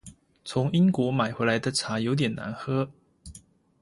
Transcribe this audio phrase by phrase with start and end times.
[0.43, 2.89] 從英國買回來的茶有點難喝